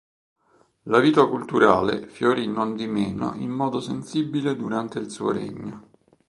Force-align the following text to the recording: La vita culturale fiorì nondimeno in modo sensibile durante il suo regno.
La 0.85 0.97
vita 0.97 1.27
culturale 1.27 2.07
fiorì 2.07 2.47
nondimeno 2.47 3.35
in 3.35 3.51
modo 3.51 3.79
sensibile 3.79 4.55
durante 4.55 4.97
il 4.97 5.11
suo 5.11 5.31
regno. 5.31 5.89